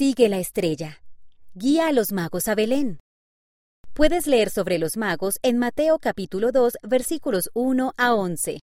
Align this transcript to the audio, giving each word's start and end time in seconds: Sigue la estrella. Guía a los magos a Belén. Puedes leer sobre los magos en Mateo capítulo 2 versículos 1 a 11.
Sigue 0.00 0.30
la 0.30 0.38
estrella. 0.38 1.02
Guía 1.52 1.88
a 1.88 1.92
los 1.92 2.10
magos 2.10 2.48
a 2.48 2.54
Belén. 2.54 3.00
Puedes 3.92 4.26
leer 4.26 4.48
sobre 4.48 4.78
los 4.78 4.96
magos 4.96 5.38
en 5.42 5.58
Mateo 5.58 5.98
capítulo 5.98 6.52
2 6.52 6.78
versículos 6.82 7.50
1 7.52 7.92
a 7.98 8.14
11. 8.14 8.56